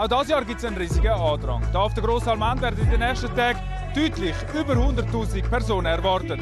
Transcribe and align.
Auch 0.00 0.08
dieses 0.08 0.28
Jahr 0.28 0.42
gibt 0.46 0.60
es 0.60 0.64
einen 0.64 0.78
riesigen 0.78 1.08
Andrang. 1.08 1.62
Da 1.74 1.80
auf 1.80 1.92
der 1.92 2.02
Grossalmend 2.02 2.62
werden 2.62 2.80
in 2.80 2.88
den 2.88 3.00
nächsten 3.00 3.36
Tagen 3.36 3.58
deutlich 3.94 4.34
über 4.58 4.72
100.000 4.72 5.46
Personen 5.46 5.84
erwartet. 5.84 6.40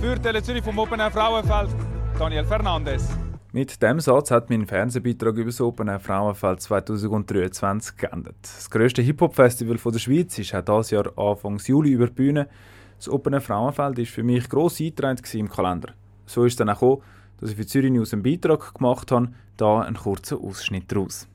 Für 0.00 0.20
Tele 0.20 0.42
Zürich 0.42 0.64
vom 0.64 0.76
Open 0.76 0.98
Air 0.98 1.12
Frauenfeld, 1.12 1.70
Daniel 2.18 2.44
Fernandes. 2.44 3.08
Mit 3.52 3.80
dem 3.80 4.00
Satz 4.00 4.32
hat 4.32 4.50
mein 4.50 4.66
Fernsehbeitrag 4.66 5.36
über 5.36 5.44
das 5.44 5.60
Open 5.60 5.86
Air 5.86 6.00
Frauenfeld 6.00 6.62
2023 6.62 7.96
geendet. 7.96 8.34
Das 8.42 8.68
grösste 8.68 9.02
Hip-Hop-Festival 9.02 9.76
der 9.76 9.98
Schweiz 10.00 10.36
ist 10.40 10.52
auch 10.52 10.64
dieses 10.64 10.90
Jahr 10.90 11.16
Anfang 11.16 11.58
Juli 11.58 11.90
über 11.90 12.08
die 12.08 12.12
Bühne. 12.12 12.48
Das 12.96 13.08
Open 13.08 13.34
Air 13.34 13.40
Frauenfeld 13.40 13.98
war 13.98 14.04
für 14.04 14.24
mich 14.24 14.48
gross 14.48 14.80
eingetragen 14.80 15.22
im 15.34 15.48
Kalender. 15.48 15.92
So 16.26 16.44
ist 16.44 16.54
es 16.54 16.56
dann 16.56 16.70
auch 16.70 17.02
dass 17.40 17.50
ich 17.50 17.56
für 17.56 17.66
Zürich 17.66 17.92
News 17.92 18.12
einen 18.12 18.24
Beitrag 18.24 18.74
gemacht 18.74 19.12
habe. 19.12 19.28
Da 19.56 19.80
ein 19.80 19.94
kurzer 19.94 20.38
Ausschnitt 20.38 20.90
daraus. 20.90 21.28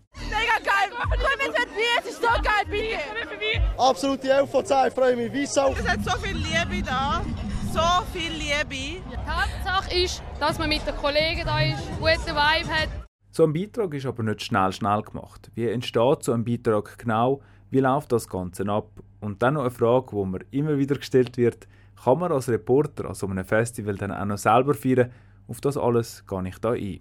Geil 2.46 2.66
bei 2.70 2.78
dir! 2.78 3.62
Absolute 3.78 4.30
11 4.30 4.50
von 4.50 4.66
10, 4.66 4.78
ich 4.88 4.94
freue 4.94 5.16
mich 5.16 5.34
wie 5.34 5.46
Sau. 5.46 5.74
Es 5.78 5.88
hat 5.88 6.04
so 6.04 6.18
viel 6.20 6.38
Liebe 6.38 6.84
da, 6.86 7.22
so 7.74 8.06
viel 8.14 8.32
Liebe. 8.32 9.02
Die 9.12 9.18
Hauptsache 9.28 10.04
ist, 10.04 10.24
dass 10.40 10.60
man 10.60 10.70
mit 10.70 10.86
den 10.86 10.96
Kollegen 10.96 11.44
da 11.44 11.60
ist, 11.60 11.82
guten 12.00 12.36
Vibe 12.36 12.70
hat. 12.70 12.90
So 13.32 13.44
ein 13.44 13.54
Beitrag 13.54 13.94
ist 13.94 14.06
aber 14.06 14.24
nicht 14.24 14.44
schnell 14.44 14.72
schnell 14.72 15.02
gemacht. 15.02 15.52
Wie 15.56 15.68
entsteht 15.68 16.24
so 16.24 16.32
ein 16.32 16.46
Beitrag 16.46 16.98
genau? 16.98 17.42
Wie 17.70 17.80
läuft 17.80 18.12
das 18.12 18.30
Ganze 18.30 18.66
ab? 18.70 18.90
Und 19.20 19.42
dann 19.42 19.56
noch 19.56 19.62
eine 19.62 19.72
Frage, 19.72 20.08
die 20.12 20.26
mir 20.26 20.40
immer 20.52 20.78
wieder 20.78 20.96
gestellt 20.96 21.36
wird. 21.38 21.68
Kann 22.02 22.20
man 22.20 22.32
als 22.32 22.48
Reporter 22.48 23.06
an 23.06 23.16
so 23.16 23.28
einem 23.28 23.44
Festival 23.44 23.96
dann 23.96 24.12
auch 24.12 24.26
noch 24.26 24.38
selber 24.38 24.74
feiern? 24.74 25.12
Auf 25.48 25.60
das 25.62 25.78
alles 25.78 26.26
gehe 26.28 26.48
ich 26.48 26.60
da 26.60 26.72
ein. 26.72 27.00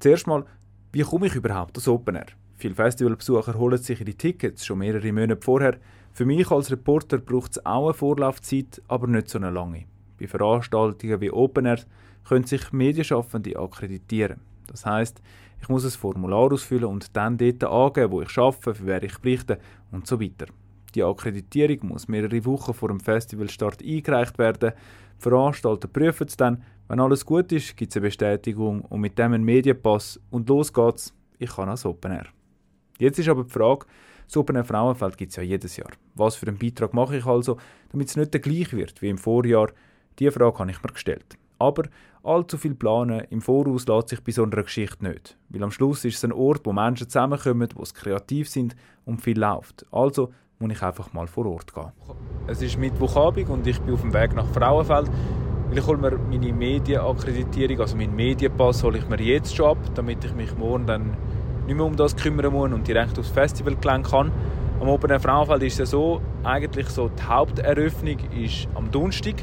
Zuerst 0.00 0.26
mal, 0.26 0.44
wie 0.92 1.02
komme 1.02 1.26
ich 1.26 1.34
überhaupt 1.34 1.76
ans 1.76 1.88
Open 1.88 2.16
Air? 2.16 2.26
Viele 2.62 2.76
Festivalbesucher 2.76 3.58
holen 3.58 3.76
sich 3.76 4.00
ihre 4.00 4.14
Tickets 4.14 4.64
schon 4.64 4.78
mehrere 4.78 5.12
Monate 5.12 5.42
vorher. 5.42 5.78
Für 6.12 6.24
mich 6.24 6.48
als 6.48 6.70
Reporter 6.70 7.18
braucht 7.18 7.50
es 7.50 7.66
auch 7.66 7.86
eine 7.86 7.94
Vorlaufzeit, 7.94 8.80
aber 8.86 9.08
nicht 9.08 9.28
so 9.28 9.38
eine 9.38 9.50
lange. 9.50 9.86
Bei 10.16 10.28
Veranstaltungen 10.28 11.20
wie 11.20 11.32
Open 11.32 11.66
Air 11.66 11.80
können 12.22 12.44
sich 12.44 12.70
Medienschaffende 12.70 13.58
akkreditieren. 13.58 14.42
Das 14.68 14.86
heißt, 14.86 15.20
ich 15.60 15.68
muss 15.68 15.84
ein 15.84 15.90
Formular 15.90 16.52
ausfüllen 16.52 16.84
und 16.84 17.16
dann 17.16 17.36
dort 17.36 17.64
angeben, 17.64 18.12
wo 18.12 18.22
ich 18.22 18.38
arbeite, 18.38 18.76
für 18.76 18.86
wer 18.86 19.02
ich 19.02 19.18
berichte 19.18 19.58
und 19.90 20.06
so 20.06 20.20
weiter. 20.20 20.46
Die 20.94 21.02
Akkreditierung 21.02 21.88
muss 21.88 22.06
mehrere 22.06 22.44
Wochen 22.44 22.74
vor 22.74 22.90
dem 22.90 23.00
Festivalstart 23.00 23.82
eingereicht 23.82 24.38
werden. 24.38 24.70
Die 25.18 25.20
Veranstalter 25.20 25.88
prüfen 25.88 26.28
es 26.28 26.36
dann. 26.36 26.62
Wenn 26.86 27.00
alles 27.00 27.26
gut 27.26 27.50
ist, 27.50 27.76
gibt 27.76 27.90
es 27.90 27.96
eine 27.96 28.06
Bestätigung 28.06 28.82
und 28.82 29.00
mit 29.00 29.18
dem 29.18 29.32
einen 29.32 29.42
Medienpass 29.42 30.20
und 30.30 30.48
los 30.48 30.72
geht's. 30.72 31.12
Ich 31.40 31.50
kann 31.56 31.68
als 31.68 31.84
Open 31.84 32.12
Air. 32.12 32.26
Jetzt 32.98 33.18
ist 33.18 33.28
aber 33.28 33.44
die 33.44 33.50
Frage, 33.50 33.86
Open 34.36 34.56
Air 34.56 34.64
Frauenfeld 34.64 35.16
gibt 35.16 35.30
es 35.30 35.36
ja 35.36 35.42
jedes 35.42 35.76
Jahr. 35.76 35.90
Was 36.14 36.36
für 36.36 36.46
einen 36.46 36.58
Beitrag 36.58 36.94
mache 36.94 37.18
ich 37.18 37.26
also, 37.26 37.58
damit 37.90 38.08
es 38.08 38.16
nicht 38.16 38.32
der 38.32 38.40
gleich 38.40 38.72
wird 38.72 39.02
wie 39.02 39.10
im 39.10 39.18
Vorjahr? 39.18 39.68
Diese 40.18 40.32
Frage 40.32 40.58
habe 40.58 40.70
ich 40.70 40.82
mir 40.82 40.92
gestellt. 40.92 41.36
Aber 41.58 41.84
allzu 42.24 42.58
viel 42.58 42.74
planen 42.74 43.26
im 43.30 43.40
Voraus 43.40 43.86
lässt 43.86 44.08
sich 44.08 44.20
bei 44.22 44.32
so 44.32 44.42
einer 44.42 44.62
Geschichte 44.62 45.04
nicht. 45.04 45.36
Weil 45.48 45.62
am 45.62 45.70
Schluss 45.70 46.04
ist 46.04 46.16
es 46.16 46.24
ein 46.24 46.32
Ort, 46.32 46.62
wo 46.64 46.72
Menschen 46.72 47.08
zusammenkommen, 47.08 47.68
wo 47.74 47.82
es 47.82 47.94
kreativ 47.94 48.48
sind 48.48 48.74
und 49.04 49.20
viel 49.20 49.38
läuft. 49.38 49.86
Also 49.90 50.32
muss 50.58 50.72
ich 50.72 50.82
einfach 50.82 51.12
mal 51.12 51.26
vor 51.26 51.46
Ort 51.46 51.74
gehen. 51.74 51.92
Es 52.46 52.62
ist 52.62 52.78
Mittwochabend 52.78 53.48
und 53.48 53.66
ich 53.66 53.80
bin 53.80 53.94
auf 53.94 54.00
dem 54.00 54.12
Weg 54.12 54.34
nach 54.34 54.48
Frauenfeld. 54.48 55.10
Ich 55.74 55.86
hole 55.86 55.98
mir 55.98 56.18
meine 56.18 56.52
Medienakkreditierung, 56.52 57.80
also 57.80 57.96
meinen 57.96 58.14
Medienpass, 58.14 58.82
hole 58.82 58.98
ich 58.98 59.08
mir 59.08 59.20
jetzt 59.20 59.56
schon 59.56 59.70
ab, 59.70 59.78
damit 59.94 60.22
ich 60.24 60.34
mich 60.34 60.54
morgen 60.56 60.86
dann 60.86 61.16
nicht 61.66 61.76
mehr 61.76 61.86
um 61.86 61.96
das 61.96 62.16
kümmern 62.16 62.52
muss 62.52 62.72
und 62.72 62.86
direkt 62.86 63.18
aufs 63.18 63.30
Festival 63.30 63.76
gelangen 63.76 64.04
kann. 64.04 64.32
Am 64.80 64.88
Open 64.88 65.18
Frauenfeld 65.20 65.62
ist 65.62 65.80
es 65.80 65.90
so, 65.90 66.20
eigentlich 66.42 66.88
so 66.88 67.08
die 67.08 67.22
Haupteröffnung 67.22 68.16
ist 68.36 68.66
am 68.74 68.90
Donnerstag. 68.90 69.36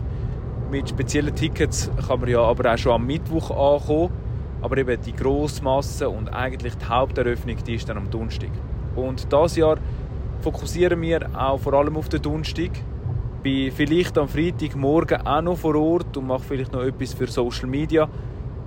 Mit 0.69 0.89
speziellen 0.89 1.33
Tickets 1.33 1.89
kann 2.07 2.19
man 2.19 2.29
ja 2.29 2.41
aber 2.41 2.73
auch 2.73 2.77
schon 2.77 2.91
am 2.91 3.05
Mittwoch 3.07 3.49
ankommen. 3.51 4.11
Aber 4.61 4.77
eben 4.77 5.01
die 5.01 5.13
Grossmasse 5.13 6.09
und 6.09 6.27
eigentlich 6.27 6.75
die 6.75 6.85
Haupteröffnung, 6.85 7.55
die 7.65 7.75
ist 7.75 7.87
dann 7.87 7.97
am 7.97 8.11
Donnerstag. 8.11 8.49
Und 8.95 9.31
dieses 9.31 9.55
Jahr 9.55 9.77
fokussieren 10.41 11.01
wir 11.01 11.29
auch 11.33 11.59
vor 11.59 11.73
allem 11.73 11.95
auf 11.95 12.09
den 12.09 12.21
Donnerstag. 12.21 12.71
Bin 13.41 13.71
vielleicht 13.71 14.17
am 14.17 14.27
Freitagmorgen 14.27 15.25
auch 15.25 15.41
noch 15.41 15.57
vor 15.57 15.75
Ort 15.75 16.17
und 16.17 16.27
mache 16.27 16.43
vielleicht 16.43 16.73
noch 16.73 16.83
etwas 16.83 17.13
für 17.13 17.27
Social 17.27 17.67
Media. 17.67 18.09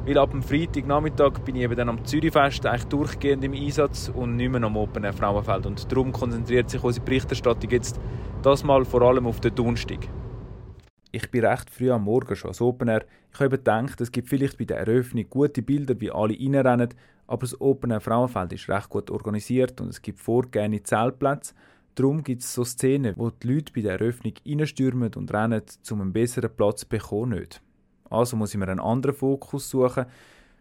Weil 0.04 0.18
ab 0.18 0.32
dem 0.32 0.42
Freitagnachmittag 0.42 1.44
bin 1.44 1.54
ich 1.54 1.62
eben 1.62 1.76
dann 1.76 1.88
am 1.88 2.04
Zürichfest 2.04 2.66
eigentlich 2.66 2.84
durchgehend 2.86 3.44
im 3.44 3.52
Einsatz 3.52 4.08
und 4.08 4.34
nicht 4.34 4.50
mehr 4.50 4.62
am 4.64 4.76
Open 4.76 5.04
Air 5.04 5.12
Frauenfeld. 5.12 5.64
Und 5.64 5.92
darum 5.92 6.10
konzentriert 6.10 6.70
sich 6.70 6.82
unsere 6.82 7.04
Berichterstattung 7.04 7.70
jetzt 7.70 8.00
das 8.42 8.64
mal 8.64 8.84
vor 8.84 9.02
allem 9.02 9.28
auf 9.28 9.38
den 9.38 9.54
Donnerstag. 9.54 10.08
Ich 11.12 11.30
bin 11.30 11.44
recht 11.44 11.70
früh 11.70 11.92
am 11.92 12.02
Morgen 12.02 12.34
schon 12.34 12.48
als 12.48 12.60
Open 12.60 12.88
Air. 12.88 13.04
Ich 13.32 13.38
habe 13.38 13.50
gedacht, 13.50 14.00
es 14.00 14.10
gibt 14.10 14.28
vielleicht 14.28 14.58
bei 14.58 14.64
der 14.64 14.78
Eröffnung 14.78 15.26
gute 15.30 15.62
Bilder, 15.62 15.94
wie 16.00 16.10
alle 16.10 16.34
reinrennen, 16.34 16.88
aber 17.28 17.40
das 17.42 17.60
Open 17.60 17.92
Air 17.92 18.00
Frauenfeld 18.00 18.52
ist 18.54 18.68
recht 18.68 18.88
gut 18.88 19.08
organisiert 19.08 19.80
und 19.80 19.90
es 19.90 20.02
gibt 20.02 20.18
vorgegebene 20.18 20.82
Zeltplätze. 20.82 21.54
Darum 21.94 22.24
gibt 22.24 22.42
es 22.42 22.52
so 22.52 22.64
Szenen, 22.64 23.14
wo 23.16 23.30
die 23.30 23.54
Leute 23.54 23.72
bei 23.72 23.82
der 23.82 24.00
Eröffnung 24.00 24.32
reinstürmen 24.44 25.14
und 25.14 25.32
rennen, 25.32 25.62
um 25.90 26.00
einen 26.00 26.12
besseren 26.12 26.50
Platz 26.56 26.80
zu 26.80 26.88
bekommen. 26.88 27.38
Nicht. 27.38 27.62
Also 28.12 28.36
muss 28.36 28.52
ich 28.52 28.60
mir 28.60 28.68
einen 28.68 28.80
anderen 28.80 29.16
Fokus 29.16 29.70
suchen. 29.70 30.04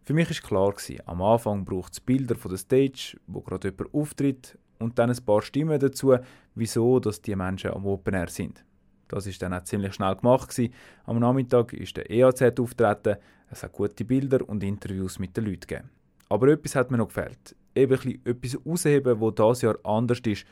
Für 0.04 0.14
mich 0.14 0.30
war 0.30 0.48
klar, 0.48 0.72
gewesen, 0.72 1.02
am 1.06 1.22
Anfang 1.22 1.66
braucht 1.66 1.94
es 1.94 2.00
Bilder 2.00 2.36
von 2.36 2.50
der 2.50 2.58
Stage, 2.58 3.18
wo 3.28 3.42
gerade 3.42 3.70
jemand 3.70 3.94
auftritt 3.94 4.58
und 4.80 4.98
dann 4.98 5.12
ein 5.12 5.26
paar 5.26 5.42
Stimmen 5.42 5.80
dazu, 5.80 6.16
wieso 6.56 7.00
dass 7.00 7.22
die 7.22 7.36
Menschen 7.36 7.72
am 7.72 7.86
Open 7.86 8.14
Air 8.14 8.30
sind. 8.30 8.64
Das 9.10 9.28
ist 9.28 9.42
dann 9.42 9.54
auch 9.54 9.64
ziemlich 9.64 9.94
schnell 9.94 10.16
gemacht. 10.16 10.50
Gewesen. 10.50 10.74
Am 11.04 11.20
Nachmittag 11.20 11.74
ist 11.74 11.98
der 11.98 12.10
EAZ 12.10 12.58
auftreten, 12.58 13.18
es 13.50 13.64
hat 13.64 13.74
gute 13.74 14.06
Bilder 14.06 14.48
und 14.48 14.64
Interviews 14.64 15.20
mit 15.20 15.36
den 15.36 15.44
Leuten 15.44 15.68
gegeben. 15.68 15.90
Aber 16.30 16.48
etwas 16.48 16.76
hat 16.76 16.90
mir 16.90 16.98
noch 16.98 17.10
gefehlt. 17.10 17.56
Eben 17.76 18.22
etwas 18.24 18.54
herausheben, 18.54 19.20
wo 19.20 19.30
das 19.30 19.62
Jahr 19.62 19.78
anders 19.84 20.22
ist. 20.26 20.46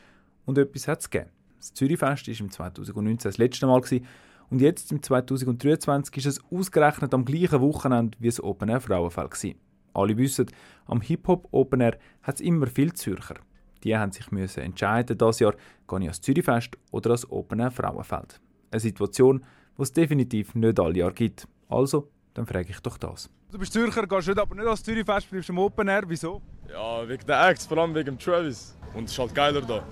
Und 0.44 0.58
etwas 0.58 0.86
hat 0.86 1.00
es 1.00 1.08
gegeben. 1.08 1.30
Das 1.56 1.72
Zürichfest 1.72 2.28
war 2.28 2.40
im 2.40 2.50
2019 2.50 3.30
das 3.30 3.38
letzte 3.38 3.66
Mal 3.66 3.80
gewesen, 3.80 4.06
und 4.50 4.60
jetzt 4.60 4.90
im 4.90 5.02
2023 5.02 6.16
ist 6.16 6.26
es 6.26 6.44
ausgerechnet 6.50 7.14
am 7.14 7.24
gleichen 7.24 7.60
Wochenende 7.60 8.18
wie 8.20 8.28
das 8.28 8.42
Open 8.42 8.68
Air 8.68 8.80
Frauenfeld 8.80 9.30
gewesen. 9.30 9.58
Alle 9.94 10.16
wissen, 10.16 10.46
am 10.86 11.00
Hip-Hop 11.00 11.48
Open 11.52 11.80
Air 11.80 11.98
hat 12.22 12.36
es 12.36 12.40
immer 12.40 12.66
viel 12.66 12.92
Zürcher. 12.92 13.36
Die 13.84 13.96
haben 13.96 14.12
sich 14.12 14.30
müssen 14.30 14.60
entscheiden, 14.60 15.16
das 15.16 15.38
Jahr 15.38 15.54
gehe 15.88 16.00
ich 16.00 16.08
als 16.08 16.20
Zürichfest 16.20 16.76
oder 16.90 17.10
als 17.12 17.30
Open 17.30 17.60
Air 17.60 17.70
Frauenfeld. 17.70 18.40
Eine 18.70 18.80
Situation, 18.80 19.44
die 19.78 19.82
es 19.82 19.92
definitiv 19.92 20.54
nicht 20.54 20.78
alle 20.78 20.98
Jahre 20.98 21.14
gibt. 21.14 21.48
Also, 21.68 22.10
dann 22.34 22.46
frage 22.46 22.70
ich 22.70 22.80
doch 22.80 22.98
das. 22.98 23.30
Du 23.50 23.58
bist 23.58 23.72
Zürcher, 23.72 24.06
gehst 24.06 24.28
nicht, 24.28 24.38
aber 24.38 24.54
nicht 24.54 24.66
als 24.66 24.82
Zürichfest, 24.82 25.30
bleibst 25.30 25.50
am 25.50 25.58
Open 25.58 25.88
Air. 25.88 26.02
Wieso? 26.06 26.42
Ja, 26.68 27.08
wegen 27.08 27.26
der 27.26 27.48
Acts, 27.48 27.66
vor 27.66 27.78
allem 27.78 27.94
wegen 27.94 28.18
Travis. 28.18 28.76
Und 28.94 29.04
es 29.04 29.12
ist 29.12 29.18
halt 29.18 29.34
geiler 29.34 29.62
da. 29.62 29.82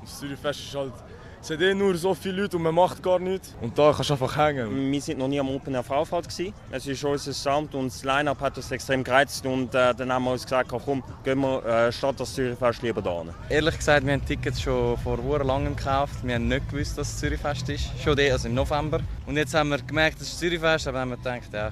Das 0.00 0.20
Zürichfest 0.20 0.60
ist 0.60 0.74
halt 0.74 0.92
es 1.40 1.50
hat 1.50 1.60
eh 1.60 1.74
nur 1.74 1.94
so 1.96 2.14
viele 2.14 2.42
Leute 2.42 2.56
und 2.56 2.64
man 2.64 2.74
macht 2.74 3.02
gar 3.02 3.18
nichts. 3.18 3.54
Und 3.60 3.78
da 3.78 3.92
kannst 3.92 4.10
du 4.10 4.14
einfach 4.14 4.36
hängen. 4.36 4.90
Wir 4.90 5.00
sind 5.00 5.18
noch 5.18 5.28
nie 5.28 5.38
am 5.38 5.48
Open 5.48 5.74
Air 5.74 5.82
Frauenfeld. 5.82 6.26
Es 6.70 6.86
ist 6.86 7.04
unser 7.04 7.32
Sound 7.32 7.74
und 7.74 7.86
das 7.86 8.04
Line-Up 8.04 8.40
hat 8.40 8.56
uns 8.56 8.70
extrem 8.70 9.04
gereizt. 9.04 9.46
Und 9.46 9.74
äh, 9.74 9.94
dann 9.94 10.12
haben 10.12 10.24
wir 10.24 10.32
uns 10.32 10.42
gesagt, 10.42 10.70
komm, 10.70 11.02
gehen 11.24 11.40
wir 11.40 11.64
äh, 11.64 11.92
statt 11.92 12.16
das 12.18 12.34
Zürichfest 12.34 12.82
lieber 12.82 13.02
da 13.02 13.22
hin. 13.22 13.30
Ehrlich 13.48 13.76
gesagt, 13.76 14.04
wir 14.04 14.12
haben 14.12 14.24
Tickets 14.24 14.60
schon 14.60 14.96
vor 14.98 15.44
langem 15.44 15.76
gekauft. 15.76 16.16
Wir 16.22 16.34
haben 16.34 16.48
nicht 16.48 16.68
gewusst, 16.70 16.98
dass 16.98 17.08
es 17.08 17.18
Zürichfest 17.18 17.68
ist. 17.68 17.90
Schon 18.02 18.18
also 18.18 18.48
im 18.48 18.54
November. 18.54 19.00
Und 19.26 19.36
jetzt 19.36 19.54
haben 19.54 19.70
wir 19.70 19.78
gemerkt, 19.78 20.20
es 20.20 20.28
ist 20.28 20.38
Zürichfest, 20.38 20.88
aber 20.88 21.00
haben 21.00 21.10
wir 21.10 21.16
gedacht, 21.16 21.52
ja. 21.52 21.70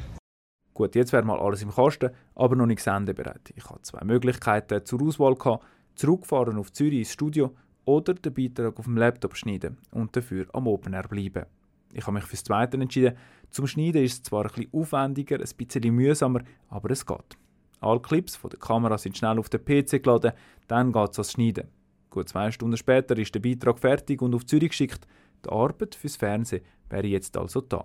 Gut, 0.74 0.94
jetzt 0.94 1.12
wäre 1.12 1.24
mal 1.24 1.40
alles 1.40 1.62
im 1.62 1.74
Kasten, 1.74 2.10
aber 2.34 2.54
noch 2.54 2.66
nicht 2.66 2.82
sendebereit. 2.82 3.52
Ich 3.54 3.64
hatte 3.64 3.82
zwei 3.82 4.04
Möglichkeiten 4.04 4.84
zur 4.84 5.02
Auswahl. 5.02 5.34
Gehabt. 5.34 5.64
Zurückfahren 5.96 6.58
auf 6.58 6.72
Zürich 6.72 6.98
ins 6.98 7.12
Studio 7.12 7.54
oder 7.86 8.12
den 8.12 8.34
Beitrag 8.34 8.78
auf 8.78 8.84
dem 8.84 8.98
Laptop 8.98 9.36
schneiden 9.36 9.78
und 9.92 10.14
dafür 10.14 10.46
am 10.52 10.66
Open 10.66 10.92
Air 10.92 11.08
bleiben. 11.08 11.46
Ich 11.94 12.06
habe 12.06 12.14
mich 12.14 12.24
fürs 12.24 12.44
Zweite 12.44 12.76
entschieden. 12.76 13.16
Zum 13.50 13.66
Schneiden 13.66 14.04
ist 14.04 14.12
es 14.12 14.22
zwar 14.24 14.44
ein 14.44 14.50
bisschen 14.52 14.72
aufwendiger, 14.72 15.36
ein 15.36 15.56
bisschen 15.56 15.94
mühsamer, 15.94 16.42
aber 16.68 16.90
es 16.90 17.06
geht. 17.06 17.38
Alle 17.80 18.00
Clips 18.00 18.36
von 18.36 18.50
der 18.50 18.58
Kamera 18.58 18.98
sind 18.98 19.16
schnell 19.16 19.38
auf 19.38 19.48
den 19.48 19.64
PC 19.64 20.02
geladen, 20.02 20.32
dann 20.66 20.92
geht 20.92 21.10
es 21.12 21.18
ans 21.18 21.32
Schneiden. 21.32 21.68
Gut 22.10 22.28
zwei 22.28 22.50
Stunden 22.50 22.76
später 22.76 23.16
ist 23.16 23.34
der 23.34 23.40
Beitrag 23.40 23.78
fertig 23.78 24.20
und 24.20 24.34
auf 24.34 24.44
Zürich 24.44 24.70
geschickt. 24.70 25.06
Die 25.44 25.50
Arbeit 25.50 25.94
fürs 25.94 26.16
Fernsehen 26.16 26.64
wäre 26.90 27.06
jetzt 27.06 27.36
also 27.36 27.60
da. 27.60 27.84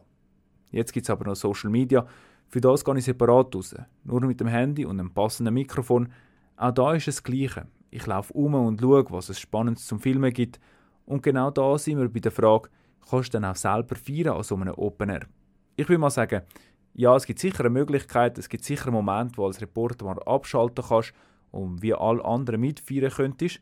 Jetzt 0.72 0.94
gibt 0.94 1.06
es 1.06 1.10
aber 1.10 1.26
noch 1.26 1.36
Social 1.36 1.70
Media. 1.70 2.06
Für 2.48 2.62
das 2.62 2.84
gehe 2.84 2.98
ich 2.98 3.06
separat 3.06 3.54
raus. 3.56 3.76
Nur 4.04 4.22
mit 4.22 4.40
dem 4.40 4.48
Handy 4.48 4.86
und 4.86 5.00
einem 5.00 5.12
passenden 5.12 5.54
Mikrofon. 5.54 6.10
Auch 6.56 6.72
da 6.72 6.94
ist 6.94 7.08
es 7.08 7.18
das 7.18 7.24
Gleiche. 7.24 7.68
Ich 7.92 8.08
laufe 8.08 8.34
um 8.34 8.56
und 8.56 8.80
schaue, 8.80 9.06
was 9.10 9.28
es 9.28 9.40
Spannendes 9.40 9.86
zum 9.86 10.00
Filmen 10.00 10.32
gibt. 10.34 10.60
Und 11.06 11.22
genau 11.22 11.52
da 11.52 11.78
sind 11.78 12.00
wir 12.00 12.08
bei 12.08 12.22
der 12.22 12.32
Frage, 12.32 12.70
kannst 13.10 13.34
du 13.34 13.40
dann 13.40 13.52
auch 13.52 13.56
selber 13.56 13.96
feiern 13.96 14.38
an 14.38 14.44
so 14.44 14.56
einem 14.56 14.74
Open 14.76 15.10
Air? 15.10 15.28
Ich 15.76 15.90
will 15.90 15.98
mal 15.98 16.10
sagen, 16.10 16.42
ja, 16.94 17.16
es 17.16 17.26
gibt 17.26 17.40
sicher 17.40 17.60
eine 17.60 17.70
Möglichkeit, 17.70 18.38
es 18.38 18.48
gibt 18.48 18.64
sicher 18.64 18.88
einen 18.88 18.96
Moment, 18.96 19.38
wo 19.38 19.46
als 19.46 19.62
Reporter 19.62 20.06
mal 20.06 20.20
abschalten 20.24 20.86
kannst 20.88 21.14
und 21.52 21.82
wie 21.82 21.94
alle 21.94 22.24
anderen 22.24 22.62
mitfeiern 22.62 23.12
könntest. 23.12 23.60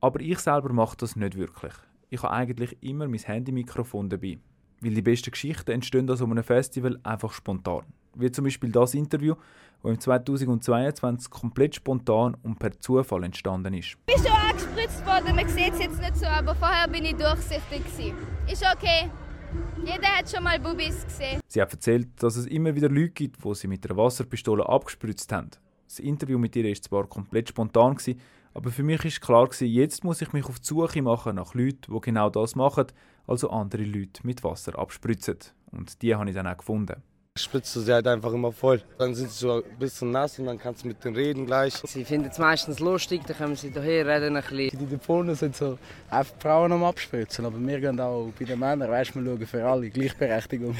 Aber 0.00 0.20
ich 0.20 0.40
selber 0.40 0.72
mache 0.72 0.96
das 0.96 1.14
nicht 1.14 1.36
wirklich. 1.36 1.72
Ich 2.10 2.22
habe 2.22 2.32
eigentlich 2.32 2.76
immer 2.82 3.06
mein 3.06 3.20
Handymikrofon 3.20 4.08
dabei. 4.08 4.38
Weil 4.82 4.94
die 4.94 5.02
besten 5.02 5.30
Geschichten 5.30 5.70
entstehen 5.70 6.10
an 6.10 6.16
so 6.16 6.24
einem 6.24 6.42
Festival 6.42 6.98
einfach 7.04 7.32
spontan. 7.32 7.84
Wie 8.14 8.30
zum 8.30 8.44
Beispiel 8.44 8.70
das 8.70 8.94
Interview, 8.94 9.36
das 9.82 9.92
im 9.92 10.00
2022 10.00 11.30
komplett 11.30 11.76
spontan 11.76 12.36
und 12.42 12.58
per 12.58 12.78
Zufall 12.78 13.24
entstanden 13.24 13.74
ist. 13.74 13.96
Ich 14.06 14.14
bin 14.14 14.16
schon 14.16 14.36
angespritzt 14.36 15.06
worden, 15.06 15.36
man 15.36 15.48
sieht 15.48 15.72
es 15.72 15.78
jetzt 15.78 16.00
nicht 16.00 16.16
so, 16.16 16.26
aber 16.26 16.54
vorher 16.54 16.88
bin 16.88 17.04
ich 17.04 17.14
durchsichtig. 17.14 17.84
Gewesen. 17.84 18.16
Ist 18.50 18.64
okay. 18.64 19.08
Jeder 19.84 20.08
hat 20.08 20.30
schon 20.30 20.42
mal 20.42 20.58
Bubis 20.58 21.04
gesehen. 21.04 21.40
Sie 21.46 21.60
hat 21.60 21.72
erzählt, 21.72 22.08
dass 22.22 22.36
es 22.36 22.46
immer 22.46 22.74
wieder 22.74 22.88
Leute 22.88 23.10
gibt, 23.10 23.44
die 23.44 23.54
sie 23.54 23.68
mit 23.68 23.88
einer 23.88 23.96
Wasserpistole 23.96 24.68
abgespritzt 24.68 25.32
haben. 25.32 25.50
Das 25.86 25.98
Interview 25.98 26.38
mit 26.38 26.56
ihr 26.56 26.64
war 26.64 26.74
zwar 26.74 27.06
komplett 27.06 27.50
spontan, 27.50 27.94
gewesen, 27.94 28.18
aber 28.54 28.70
für 28.70 28.82
mich 28.82 29.04
ist 29.04 29.20
klar, 29.20 29.46
gewesen, 29.46 29.68
jetzt 29.68 30.04
muss 30.04 30.22
ich 30.22 30.32
mich 30.32 30.46
auf 30.46 30.60
die 30.60 30.66
Suche 30.66 31.02
machen 31.02 31.36
nach 31.36 31.54
Leuten, 31.54 31.92
die 31.92 32.00
genau 32.00 32.30
das 32.30 32.54
machen, 32.54 32.86
also 33.26 33.50
andere 33.50 33.84
Leute 33.84 34.26
mit 34.26 34.44
Wasser 34.44 34.78
abspritzen. 34.78 35.38
Und 35.70 36.02
die 36.02 36.14
habe 36.14 36.28
ich 36.28 36.34
dann 36.34 36.46
auch 36.46 36.56
gefunden 36.56 37.02
spritzt 37.38 37.74
du 37.74 37.80
sie 37.80 37.92
halt 37.92 38.06
einfach 38.06 38.32
immer 38.32 38.52
voll. 38.52 38.82
Dann 38.98 39.14
sind 39.14 39.30
sie 39.30 39.38
so 39.38 39.62
ein 39.62 39.78
bisschen 39.78 40.10
nass 40.10 40.38
und 40.38 40.46
dann 40.46 40.58
kannst 40.58 40.84
du 40.84 40.88
mit 40.88 41.02
denen 41.02 41.16
reden 41.16 41.46
gleich. 41.46 41.74
Sie 41.74 42.04
finden 42.04 42.28
es 42.30 42.38
meistens 42.38 42.78
lustig, 42.78 43.22
dann 43.26 43.36
kommen 43.36 43.56
sie 43.56 43.70
hierher, 43.70 44.06
reden 44.06 44.36
ein 44.36 44.42
bisschen. 44.42 44.78
Die 44.78 44.86
Deponen 44.86 45.34
sind 45.34 45.56
so 45.56 45.78
einfach 46.10 46.34
Frauen 46.38 46.72
am 46.72 46.84
Abspritzen, 46.84 47.46
aber 47.46 47.58
wir 47.58 47.80
gehen 47.80 47.98
auch 48.00 48.30
bei 48.38 48.44
den 48.44 48.58
Männern, 48.58 48.90
weißt 48.90 49.14
wir 49.14 49.24
schauen 49.24 49.46
für 49.46 49.64
alle, 49.64 49.90
Gleichberechtigung. 49.90 50.76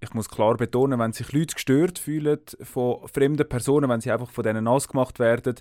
Ich 0.00 0.12
muss 0.14 0.28
klar 0.28 0.56
betonen, 0.56 0.98
wenn 0.98 1.12
sich 1.12 1.32
Leute 1.32 1.54
gestört 1.54 1.98
fühlen 1.98 2.40
von 2.62 3.06
fremden 3.08 3.48
Personen, 3.48 3.88
wenn 3.88 4.00
sie 4.00 4.10
einfach 4.10 4.30
von 4.30 4.44
denen 4.44 4.66
ausgemacht 4.66 5.18
werden, 5.18 5.54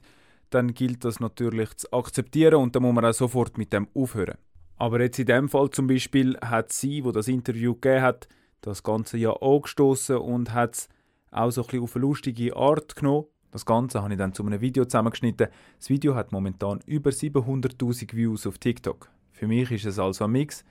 dann 0.52 0.74
gilt 0.74 1.04
das 1.04 1.20
natürlich 1.20 1.76
zu 1.78 1.92
akzeptieren 1.92 2.56
und 2.56 2.76
dann 2.76 2.84
muss 2.84 2.94
man 2.94 3.06
auch 3.06 3.14
sofort 3.14 3.58
mit 3.58 3.74
dem 3.74 3.88
aufhören. 3.94 4.38
Aber 4.78 5.02
jetzt 5.02 5.20
in 5.20 5.26
dem 5.26 5.50
Fall 5.50 5.70
zum 5.70 5.88
Beispiel 5.88 6.38
hat 6.40 6.72
sie, 6.72 7.04
wo 7.04 7.12
das 7.12 7.28
Interview 7.28 7.74
gegeben 7.74 8.02
hat, 8.02 8.28
das 8.62 8.84
Ganze 8.84 9.18
ja 9.18 9.32
angestoßen 9.32 10.18
und 10.18 10.54
hat 10.54 10.76
es 10.76 10.90
auch 11.32 11.52
so 11.52 11.62
ein 11.62 11.68
bisschen 11.68 11.84
auf 11.84 11.96
eine 11.96 12.02
lustige 12.02 12.56
Art 12.56 12.96
genommen. 12.96 13.26
Das 13.52 13.66
Ganze 13.66 14.02
habe 14.02 14.14
ich 14.14 14.18
dann 14.18 14.34
zu 14.34 14.46
einem 14.46 14.62
Video 14.62 14.86
zusammengeschnitten. 14.86 15.48
Das 15.78 15.90
Video 15.90 16.16
hat 16.16 16.32
momentan 16.32 16.80
über 16.86 17.10
700.000 17.10 18.16
Views 18.16 18.48
auf 18.48 18.58
TikTok. 18.58 19.10
Für 19.32 19.48
mich 19.48 19.72
ist 19.72 19.86
es 19.86 20.00
also 20.00 20.26
ein 20.26 20.32
Mix. 20.32 20.64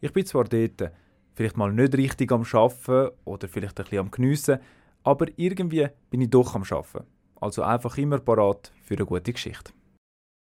Ich 0.00 0.12
bin 0.12 0.24
zwar 0.24 0.44
dort 0.44 0.92
vielleicht 1.34 1.56
mal 1.56 1.72
nicht 1.72 1.96
richtig 1.96 2.32
am 2.32 2.44
Schaffen 2.44 3.10
oder 3.24 3.48
vielleicht 3.48 3.78
ein 3.78 3.84
bisschen 3.84 3.98
am 3.98 4.10
Geniessen, 4.10 4.58
aber 5.02 5.26
irgendwie 5.36 5.88
bin 6.10 6.20
ich 6.20 6.30
doch 6.30 6.54
am 6.54 6.64
Schaffen. 6.64 7.04
Also 7.40 7.62
einfach 7.62 7.96
immer 7.98 8.18
parat 8.18 8.72
für 8.82 8.94
eine 8.94 9.06
gute 9.06 9.32
Geschichte. 9.32 9.72